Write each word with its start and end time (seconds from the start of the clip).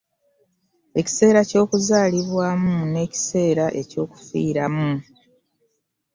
Ekiseera 0.99 1.39
eky'okuzaalirwamu, 1.45 2.75
n'ekiseera 2.91 3.65
eky'okufiiramu 3.81 4.89